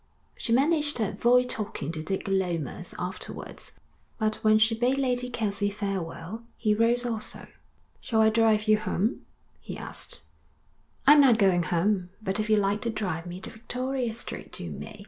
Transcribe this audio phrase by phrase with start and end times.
[0.35, 3.73] She managed to avoid talking to Dick Lomas afterwards,
[4.17, 7.45] but when she bade Lady Kelsey farewell, he rose also.
[7.99, 9.27] 'Shall I drive you home?'
[9.59, 10.21] he asked.
[11.05, 14.71] 'I'm not going home, but if you like to drive me to Victoria Street, you
[14.71, 14.99] may.